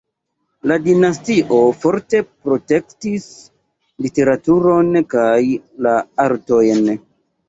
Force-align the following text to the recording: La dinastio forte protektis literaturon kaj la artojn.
La 0.69 0.75
dinastio 0.83 1.57
forte 1.83 2.21
protektis 2.47 3.27
literaturon 4.05 4.89
kaj 5.15 5.37
la 5.89 5.93
artojn. 6.25 6.89